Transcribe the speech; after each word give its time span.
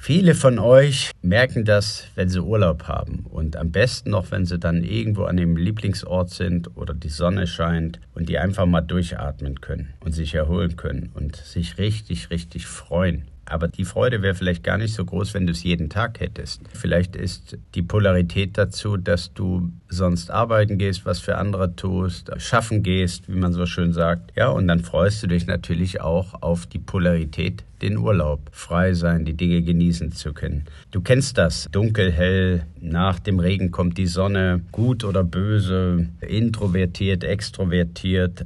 Viele 0.00 0.34
von 0.34 0.58
euch 0.60 1.10
merken 1.22 1.64
das, 1.64 2.06
wenn 2.14 2.28
sie 2.28 2.40
Urlaub 2.40 2.84
haben 2.84 3.26
und 3.28 3.56
am 3.56 3.72
besten 3.72 4.10
noch, 4.10 4.30
wenn 4.30 4.46
sie 4.46 4.58
dann 4.58 4.84
irgendwo 4.84 5.24
an 5.24 5.36
dem 5.36 5.56
Lieblingsort 5.56 6.30
sind 6.30 6.76
oder 6.76 6.94
die 6.94 7.08
Sonne 7.08 7.46
scheint 7.48 8.00
und 8.18 8.28
die 8.28 8.38
einfach 8.38 8.66
mal 8.66 8.80
durchatmen 8.80 9.60
können 9.60 9.94
und 10.00 10.12
sich 10.12 10.34
erholen 10.34 10.76
können 10.76 11.10
und 11.14 11.36
sich 11.36 11.78
richtig, 11.78 12.30
richtig 12.30 12.66
freuen. 12.66 13.24
Aber 13.50 13.68
die 13.68 13.84
Freude 13.84 14.20
wäre 14.20 14.34
vielleicht 14.34 14.62
gar 14.62 14.76
nicht 14.76 14.94
so 14.94 15.04
groß, 15.04 15.32
wenn 15.34 15.46
du 15.46 15.52
es 15.52 15.62
jeden 15.62 15.88
Tag 15.88 16.20
hättest. 16.20 16.60
Vielleicht 16.74 17.16
ist 17.16 17.56
die 17.74 17.82
Polarität 17.82 18.58
dazu, 18.58 18.96
dass 18.96 19.32
du 19.32 19.70
sonst 19.88 20.30
arbeiten 20.30 20.76
gehst, 20.76 21.06
was 21.06 21.18
für 21.18 21.38
andere 21.38 21.74
tust, 21.74 22.30
schaffen 22.36 22.82
gehst, 22.82 23.28
wie 23.28 23.38
man 23.38 23.52
so 23.52 23.64
schön 23.64 23.92
sagt. 23.92 24.36
Ja, 24.36 24.48
und 24.48 24.68
dann 24.68 24.80
freust 24.80 25.22
du 25.22 25.28
dich 25.28 25.46
natürlich 25.46 26.00
auch 26.00 26.42
auf 26.42 26.66
die 26.66 26.78
Polarität, 26.78 27.64
den 27.80 27.96
Urlaub, 27.96 28.40
frei 28.52 28.92
sein, 28.92 29.24
die 29.24 29.34
Dinge 29.34 29.62
genießen 29.62 30.12
zu 30.12 30.34
können. 30.34 30.64
Du 30.90 31.00
kennst 31.00 31.38
das. 31.38 31.68
Dunkel, 31.70 32.12
hell, 32.12 32.66
nach 32.80 33.18
dem 33.20 33.38
Regen 33.38 33.70
kommt 33.70 33.98
die 33.98 34.06
Sonne, 34.06 34.60
gut 34.72 35.04
oder 35.04 35.24
böse, 35.24 36.08
introvertiert, 36.20 37.24
extrovertiert. 37.24 37.88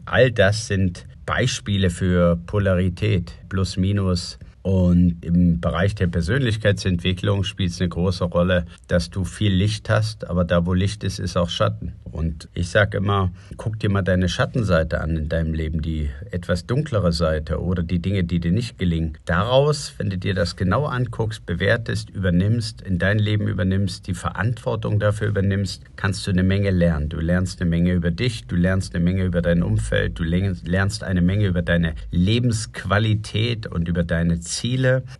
All 0.04 0.30
das 0.32 0.66
sind 0.66 1.06
Beispiele 1.24 1.90
für 1.90 2.36
Polarität, 2.46 3.32
plus 3.48 3.76
minus 3.76 4.38
und 4.62 5.24
im 5.24 5.60
Bereich 5.60 5.96
der 5.96 6.06
Persönlichkeitsentwicklung 6.06 7.42
spielt 7.42 7.72
es 7.72 7.80
eine 7.80 7.88
große 7.88 8.24
Rolle, 8.24 8.64
dass 8.86 9.10
du 9.10 9.24
viel 9.24 9.52
Licht 9.52 9.90
hast, 9.90 10.28
aber 10.28 10.44
da, 10.44 10.64
wo 10.66 10.72
Licht 10.72 11.02
ist, 11.02 11.18
ist 11.18 11.36
auch 11.36 11.48
Schatten. 11.48 11.94
Und 12.04 12.48
ich 12.54 12.68
sage 12.68 12.98
immer, 12.98 13.32
guck 13.56 13.80
dir 13.80 13.90
mal 13.90 14.02
deine 14.02 14.28
Schattenseite 14.28 15.00
an 15.00 15.16
in 15.16 15.28
deinem 15.28 15.54
Leben, 15.54 15.80
die 15.80 16.10
etwas 16.30 16.66
dunklere 16.66 17.12
Seite 17.12 17.60
oder 17.60 17.82
die 17.82 18.00
Dinge, 18.00 18.22
die 18.22 18.38
dir 18.38 18.52
nicht 18.52 18.78
gelingen. 18.78 19.16
Daraus, 19.24 19.94
wenn 19.96 20.10
du 20.10 20.18
dir 20.18 20.34
das 20.34 20.54
genau 20.56 20.84
anguckst, 20.84 21.46
bewertest, 21.46 22.10
übernimmst, 22.10 22.82
in 22.82 22.98
dein 22.98 23.18
Leben 23.18 23.48
übernimmst, 23.48 24.06
die 24.06 24.14
Verantwortung 24.14 25.00
dafür 25.00 25.28
übernimmst, 25.28 25.84
kannst 25.96 26.26
du 26.26 26.30
eine 26.30 26.42
Menge 26.42 26.70
lernen. 26.70 27.08
Du 27.08 27.18
lernst 27.18 27.60
eine 27.60 27.70
Menge 27.70 27.94
über 27.94 28.10
dich, 28.10 28.46
du 28.46 28.56
lernst 28.56 28.94
eine 28.94 29.02
Menge 29.02 29.24
über 29.24 29.40
dein 29.40 29.62
Umfeld, 29.62 30.18
du 30.18 30.22
lernst 30.22 31.02
eine 31.02 31.22
Menge 31.22 31.46
über 31.46 31.62
deine 31.62 31.94
Lebensqualität 32.10 33.66
und 33.66 33.88
über 33.88 34.04
deine 34.04 34.38
Ziele. 34.40 34.51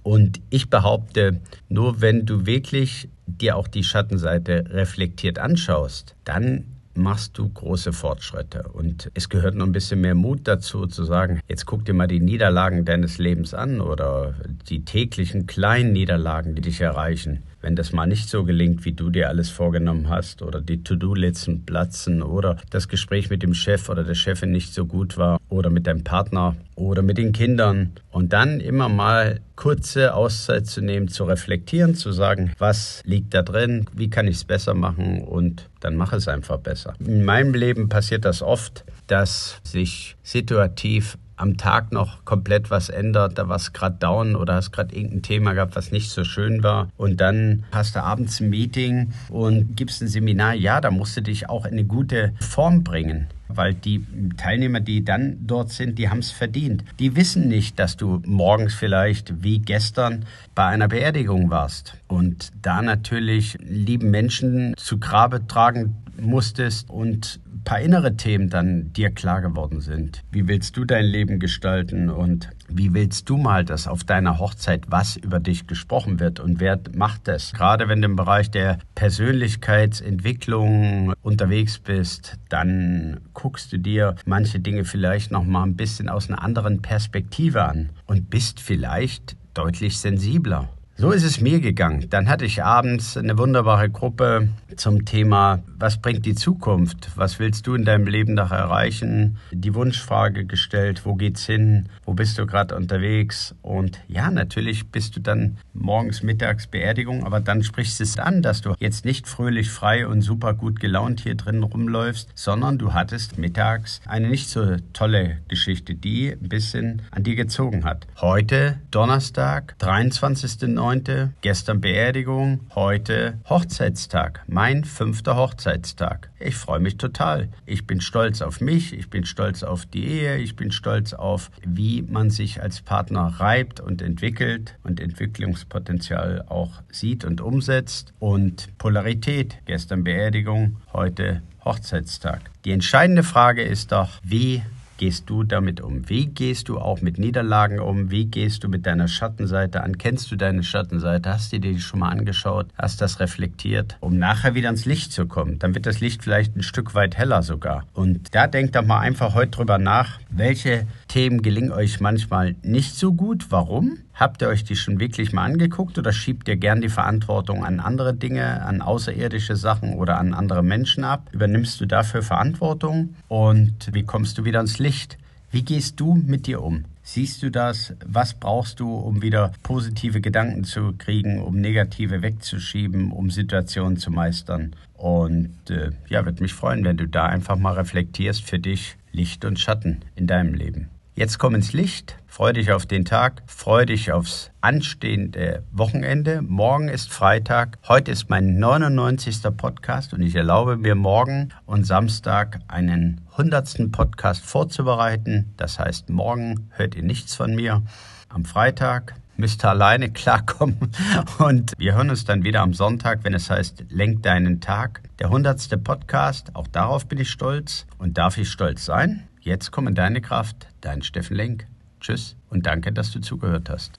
Und 0.02 0.40
ich 0.50 0.70
behaupte, 0.70 1.40
nur 1.68 2.00
wenn 2.00 2.26
du 2.26 2.46
wirklich 2.46 3.08
dir 3.26 3.56
auch 3.56 3.68
die 3.68 3.84
Schattenseite 3.84 4.64
reflektiert 4.70 5.38
anschaust, 5.38 6.14
dann 6.24 6.64
machst 6.94 7.38
du 7.38 7.48
große 7.48 7.92
Fortschritte. 7.92 8.64
Und 8.72 9.10
es 9.14 9.28
gehört 9.28 9.54
noch 9.54 9.66
ein 9.66 9.72
bisschen 9.72 10.00
mehr 10.02 10.14
Mut 10.14 10.40
dazu, 10.44 10.86
zu 10.86 11.04
sagen, 11.04 11.40
jetzt 11.48 11.64
guck 11.64 11.84
dir 11.84 11.94
mal 11.94 12.06
die 12.06 12.20
Niederlagen 12.20 12.84
deines 12.84 13.18
Lebens 13.18 13.54
an 13.54 13.80
oder 13.80 14.34
die 14.68 14.84
täglichen 14.84 15.46
kleinen 15.46 15.92
Niederlagen, 15.92 16.54
die 16.54 16.62
dich 16.62 16.80
erreichen 16.80 17.42
wenn 17.62 17.76
das 17.76 17.92
mal 17.92 18.06
nicht 18.06 18.28
so 18.28 18.44
gelingt, 18.44 18.84
wie 18.84 18.92
du 18.92 19.08
dir 19.08 19.28
alles 19.28 19.48
vorgenommen 19.48 20.08
hast 20.08 20.42
oder 20.42 20.60
die 20.60 20.82
To-Do-Listen 20.82 21.64
platzen 21.64 22.22
oder 22.22 22.58
das 22.70 22.88
Gespräch 22.88 23.30
mit 23.30 23.42
dem 23.42 23.54
Chef 23.54 23.88
oder 23.88 24.04
der 24.04 24.16
Chefin 24.16 24.50
nicht 24.50 24.74
so 24.74 24.84
gut 24.84 25.16
war 25.16 25.40
oder 25.48 25.70
mit 25.70 25.86
deinem 25.86 26.04
Partner 26.04 26.56
oder 26.74 27.02
mit 27.02 27.18
den 27.18 27.32
Kindern 27.32 27.92
und 28.22 28.28
dann 28.32 28.60
immer 28.60 28.88
mal 28.88 29.40
kurze 29.56 30.14
Auszeit 30.14 30.68
zu 30.68 30.80
nehmen, 30.80 31.08
zu 31.08 31.24
reflektieren, 31.24 31.96
zu 31.96 32.12
sagen, 32.12 32.52
was 32.56 33.02
liegt 33.04 33.34
da 33.34 33.42
drin, 33.42 33.86
wie 33.94 34.10
kann 34.10 34.28
ich 34.28 34.36
es 34.36 34.44
besser 34.44 34.74
machen 34.74 35.24
und 35.24 35.68
dann 35.80 35.96
mache 35.96 36.14
es 36.14 36.28
einfach 36.28 36.58
besser. 36.58 36.94
In 37.00 37.24
meinem 37.24 37.52
Leben 37.52 37.88
passiert 37.88 38.24
das 38.24 38.40
oft, 38.40 38.84
dass 39.08 39.60
sich 39.64 40.16
situativ 40.22 41.18
am 41.42 41.56
Tag 41.56 41.92
noch 41.92 42.24
komplett 42.24 42.70
was 42.70 42.88
ändert, 42.88 43.36
da 43.36 43.48
war 43.48 43.56
es 43.56 43.72
gerade 43.72 43.96
down 43.98 44.36
oder 44.36 44.54
hast 44.54 44.70
gerade 44.70 44.94
irgendein 44.94 45.22
Thema 45.22 45.52
gehabt, 45.54 45.74
was 45.74 45.90
nicht 45.90 46.10
so 46.10 46.22
schön 46.24 46.62
war. 46.62 46.88
Und 46.96 47.20
dann 47.20 47.64
hast 47.72 47.96
du 47.96 48.02
abends 48.02 48.40
ein 48.40 48.48
Meeting 48.48 49.12
und 49.28 49.76
gibst 49.76 50.00
ein 50.00 50.08
Seminar, 50.08 50.54
ja, 50.54 50.80
da 50.80 50.90
musst 50.90 51.16
du 51.16 51.20
dich 51.20 51.48
auch 51.48 51.66
in 51.66 51.72
eine 51.72 51.84
gute 51.84 52.32
Form 52.40 52.84
bringen 52.84 53.26
weil 53.56 53.74
die 53.74 54.04
Teilnehmer, 54.36 54.80
die 54.80 55.04
dann 55.04 55.36
dort 55.46 55.70
sind, 55.70 55.98
die 55.98 56.08
haben 56.08 56.20
es 56.20 56.30
verdient. 56.30 56.84
Die 56.98 57.16
wissen 57.16 57.48
nicht, 57.48 57.78
dass 57.78 57.96
du 57.96 58.22
morgens 58.24 58.74
vielleicht 58.74 59.42
wie 59.42 59.58
gestern 59.58 60.24
bei 60.54 60.66
einer 60.66 60.88
Beerdigung 60.88 61.50
warst. 61.50 61.96
Und 62.08 62.50
da 62.62 62.82
natürlich 62.82 63.58
lieben 63.60 64.10
Menschen 64.10 64.74
zu 64.76 64.98
Grabe 64.98 65.46
tragen 65.46 65.96
musstest 66.20 66.90
und 66.90 67.40
paar 67.64 67.80
innere 67.80 68.16
Themen 68.16 68.50
dann 68.50 68.92
dir 68.92 69.10
klar 69.10 69.40
geworden 69.40 69.80
sind. 69.80 70.22
Wie 70.30 70.48
willst 70.48 70.76
du 70.76 70.84
dein 70.84 71.04
Leben 71.04 71.38
gestalten 71.38 72.10
und 72.10 72.50
wie 72.68 72.92
willst 72.94 73.28
du 73.28 73.36
mal, 73.36 73.64
dass 73.64 73.86
auf 73.86 74.02
deiner 74.04 74.38
Hochzeit 74.38 74.84
was 74.88 75.16
über 75.16 75.40
dich 75.40 75.66
gesprochen 75.66 76.20
wird 76.20 76.40
und 76.40 76.60
wer 76.60 76.80
macht 76.94 77.28
das? 77.28 77.52
Gerade 77.52 77.88
wenn 77.88 78.02
du 78.02 78.06
im 78.06 78.16
Bereich 78.16 78.50
der 78.50 78.78
Persönlichkeitsentwicklung 78.94 81.12
unterwegs 81.22 81.78
bist, 81.78 82.38
dann 82.48 83.20
guckst 83.34 83.72
du 83.72 83.78
dir 83.78 84.16
manche 84.26 84.58
Dinge 84.60 84.84
vielleicht 84.84 85.30
noch 85.30 85.44
mal 85.44 85.62
ein 85.62 85.76
bisschen 85.76 86.08
aus 86.08 86.28
einer 86.28 86.42
anderen 86.42 86.82
Perspektive 86.82 87.64
an 87.64 87.90
und 88.06 88.30
bist 88.30 88.60
vielleicht 88.60 89.36
deutlich 89.54 89.98
sensibler. 89.98 90.68
So 90.94 91.10
ist 91.10 91.24
es 91.24 91.40
mir 91.40 91.60
gegangen. 91.60 92.08
Dann 92.10 92.28
hatte 92.28 92.44
ich 92.44 92.62
abends 92.62 93.16
eine 93.16 93.38
wunderbare 93.38 93.88
Gruppe 93.88 94.48
zum 94.76 95.04
Thema, 95.04 95.62
was 95.78 95.96
bringt 95.96 96.26
die 96.26 96.34
Zukunft? 96.34 97.10
Was 97.16 97.38
willst 97.38 97.66
du 97.66 97.74
in 97.74 97.84
deinem 97.84 98.06
Leben 98.06 98.34
noch 98.34 98.52
erreichen? 98.52 99.38
Die 99.50 99.74
Wunschfrage 99.74 100.44
gestellt, 100.44 101.04
wo 101.04 101.14
geht's 101.14 101.46
hin? 101.46 101.88
Wo 102.04 102.12
bist 102.12 102.38
du 102.38 102.46
gerade 102.46 102.76
unterwegs? 102.76 103.54
Und 103.62 104.00
ja, 104.06 104.30
natürlich 104.30 104.90
bist 104.90 105.16
du 105.16 105.20
dann 105.20 105.56
morgens, 105.72 106.22
mittags 106.22 106.66
Beerdigung, 106.66 107.24
aber 107.24 107.40
dann 107.40 107.62
sprichst 107.62 107.98
du 107.98 108.04
es 108.04 108.18
an, 108.18 108.42
dass 108.42 108.60
du 108.60 108.74
jetzt 108.78 109.04
nicht 109.04 109.26
fröhlich, 109.26 109.70
frei 109.70 110.06
und 110.06 110.20
super 110.20 110.54
gut 110.54 110.78
gelaunt 110.78 111.20
hier 111.20 111.34
drin 111.34 111.62
rumläufst, 111.62 112.30
sondern 112.34 112.78
du 112.78 112.92
hattest 112.92 113.38
mittags 113.38 114.00
eine 114.06 114.28
nicht 114.28 114.50
so 114.50 114.76
tolle 114.92 115.38
Geschichte, 115.48 115.94
die 115.94 116.30
ein 116.30 116.48
bisschen 116.48 117.02
an 117.10 117.24
dir 117.24 117.34
gezogen 117.34 117.84
hat. 117.84 118.06
Heute, 118.20 118.78
Donnerstag, 118.90 119.74
23.09 119.80 120.81
9. 120.82 121.34
Gestern 121.42 121.80
Beerdigung, 121.80 122.58
heute 122.74 123.38
Hochzeitstag. 123.48 124.42
Mein 124.48 124.82
fünfter 124.82 125.36
Hochzeitstag. 125.36 126.32
Ich 126.40 126.56
freue 126.56 126.80
mich 126.80 126.96
total. 126.96 127.50
Ich 127.66 127.86
bin 127.86 128.00
stolz 128.00 128.42
auf 128.42 128.60
mich, 128.60 128.92
ich 128.92 129.08
bin 129.08 129.24
stolz 129.24 129.62
auf 129.62 129.86
die 129.86 130.04
Ehe, 130.04 130.38
ich 130.38 130.56
bin 130.56 130.72
stolz 130.72 131.12
auf, 131.12 131.52
wie 131.64 132.02
man 132.02 132.30
sich 132.30 132.60
als 132.60 132.80
Partner 132.80 133.32
reibt 133.38 133.78
und 133.78 134.02
entwickelt 134.02 134.74
und 134.82 134.98
Entwicklungspotenzial 134.98 136.46
auch 136.48 136.82
sieht 136.90 137.24
und 137.24 137.40
umsetzt. 137.40 138.12
Und 138.18 138.76
Polarität. 138.78 139.58
Gestern 139.66 140.02
Beerdigung, 140.02 140.78
heute 140.92 141.42
Hochzeitstag. 141.64 142.40
Die 142.64 142.72
entscheidende 142.72 143.22
Frage 143.22 143.62
ist 143.62 143.92
doch, 143.92 144.18
wie 144.24 144.62
gehst 145.02 145.28
du 145.28 145.42
damit 145.42 145.80
um? 145.80 146.08
Wie 146.08 146.26
gehst 146.26 146.68
du 146.68 146.78
auch 146.78 147.00
mit 147.00 147.18
Niederlagen 147.18 147.80
um? 147.80 148.12
Wie 148.12 148.26
gehst 148.26 148.62
du 148.62 148.68
mit 148.68 148.86
deiner 148.86 149.08
Schattenseite 149.08 149.82
an? 149.82 149.98
Kennst 149.98 150.30
du 150.30 150.36
deine 150.36 150.62
Schattenseite? 150.62 151.28
Hast 151.28 151.52
du 151.52 151.58
dir 151.58 151.72
die 151.72 151.80
schon 151.80 151.98
mal 151.98 152.10
angeschaut? 152.10 152.66
Hast 152.78 153.00
das 153.00 153.18
reflektiert? 153.18 153.96
Um 153.98 154.16
nachher 154.16 154.54
wieder 154.54 154.70
ins 154.70 154.84
Licht 154.84 155.12
zu 155.12 155.26
kommen. 155.26 155.58
Dann 155.58 155.74
wird 155.74 155.86
das 155.86 155.98
Licht 155.98 156.22
vielleicht 156.22 156.54
ein 156.54 156.62
Stück 156.62 156.94
weit 156.94 157.18
heller 157.18 157.42
sogar. 157.42 157.84
Und 157.94 158.32
da 158.32 158.46
denkt 158.46 158.76
doch 158.76 158.84
mal 158.84 159.00
einfach 159.00 159.34
heute 159.34 159.50
drüber 159.50 159.78
nach, 159.78 160.20
welche 160.30 160.86
Themen 161.12 161.42
gelingen 161.42 161.72
euch 161.72 162.00
manchmal 162.00 162.54
nicht 162.62 162.94
so 162.94 163.12
gut. 163.12 163.48
Warum? 163.50 163.98
Habt 164.14 164.40
ihr 164.40 164.48
euch 164.48 164.64
die 164.64 164.76
schon 164.76 164.98
wirklich 164.98 165.34
mal 165.34 165.44
angeguckt 165.44 165.98
oder 165.98 166.10
schiebt 166.10 166.48
ihr 166.48 166.56
gern 166.56 166.80
die 166.80 166.88
Verantwortung 166.88 167.66
an 167.66 167.80
andere 167.80 168.14
Dinge, 168.14 168.62
an 168.64 168.80
außerirdische 168.80 169.54
Sachen 169.54 169.92
oder 169.92 170.16
an 170.16 170.32
andere 170.32 170.62
Menschen 170.62 171.04
ab? 171.04 171.28
Übernimmst 171.32 171.78
du 171.82 171.84
dafür 171.84 172.22
Verantwortung? 172.22 173.14
Und 173.28 173.92
wie 173.92 174.04
kommst 174.04 174.38
du 174.38 174.46
wieder 174.46 174.60
ins 174.60 174.78
Licht? 174.78 175.18
Wie 175.50 175.60
gehst 175.60 176.00
du 176.00 176.14
mit 176.14 176.46
dir 176.46 176.62
um? 176.62 176.86
Siehst 177.02 177.42
du 177.42 177.50
das? 177.50 177.92
Was 178.06 178.32
brauchst 178.32 178.80
du, 178.80 178.94
um 178.94 179.20
wieder 179.20 179.52
positive 179.62 180.22
Gedanken 180.22 180.64
zu 180.64 180.94
kriegen, 180.96 181.42
um 181.42 181.60
negative 181.60 182.22
wegzuschieben, 182.22 183.12
um 183.12 183.30
Situationen 183.30 183.98
zu 183.98 184.10
meistern? 184.10 184.74
Und 184.94 185.68
äh, 185.68 185.90
ja, 186.08 186.24
würde 186.24 186.42
mich 186.42 186.54
freuen, 186.54 186.86
wenn 186.86 186.96
du 186.96 187.06
da 187.06 187.26
einfach 187.26 187.58
mal 187.58 187.74
reflektierst 187.74 188.44
für 188.44 188.58
dich 188.58 188.96
Licht 189.12 189.44
und 189.44 189.60
Schatten 189.60 190.00
in 190.16 190.26
deinem 190.26 190.54
Leben. 190.54 190.88
Jetzt 191.14 191.38
komm 191.38 191.54
ins 191.54 191.74
Licht, 191.74 192.16
freu 192.26 192.54
dich 192.54 192.72
auf 192.72 192.86
den 192.86 193.04
Tag, 193.04 193.42
freu 193.46 193.84
dich 193.84 194.12
aufs 194.12 194.50
anstehende 194.62 195.62
Wochenende. 195.70 196.40
Morgen 196.40 196.88
ist 196.88 197.12
Freitag, 197.12 197.76
heute 197.86 198.10
ist 198.10 198.30
mein 198.30 198.58
99. 198.58 199.42
Podcast 199.54 200.14
und 200.14 200.22
ich 200.22 200.34
erlaube 200.34 200.78
mir 200.78 200.94
morgen 200.94 201.50
und 201.66 201.84
Samstag 201.84 202.60
einen 202.66 203.20
100. 203.32 203.92
Podcast 203.92 204.42
vorzubereiten. 204.42 205.52
Das 205.58 205.78
heißt, 205.78 206.08
morgen 206.08 206.70
hört 206.70 206.94
ihr 206.94 207.02
nichts 207.02 207.34
von 207.34 207.54
mir. 207.54 207.82
Am 208.30 208.46
Freitag 208.46 209.14
müsst 209.36 209.66
ihr 209.66 209.68
alleine 209.68 210.10
klarkommen 210.10 210.78
und 211.38 211.74
wir 211.76 211.94
hören 211.94 212.08
uns 212.08 212.24
dann 212.24 212.42
wieder 212.42 212.62
am 212.62 212.72
Sonntag, 212.72 213.22
wenn 213.24 213.34
es 213.34 213.50
heißt, 213.50 213.84
lenk 213.90 214.22
deinen 214.22 214.62
Tag. 214.62 215.02
Der 215.18 215.26
100. 215.26 215.84
Podcast, 215.84 216.56
auch 216.56 216.68
darauf 216.68 217.06
bin 217.06 217.20
ich 217.20 217.28
stolz 217.28 217.86
und 217.98 218.16
darf 218.16 218.38
ich 218.38 218.48
stolz 218.48 218.86
sein. 218.86 219.28
Jetzt 219.44 219.72
komm 219.72 219.88
in 219.88 219.96
deine 219.96 220.20
Kraft, 220.20 220.68
dein 220.80 221.02
Steffen 221.02 221.36
Lenk. 221.36 221.66
Tschüss 222.00 222.36
und 222.48 222.64
danke, 222.66 222.92
dass 222.92 223.10
du 223.10 223.20
zugehört 223.20 223.68
hast. 223.70 223.98